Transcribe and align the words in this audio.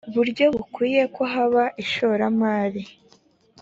buryo 0.15 0.45
bukwiye 0.55 1.03
ko 1.15 1.21
haba 1.33 1.63
ishoramari 1.83 2.81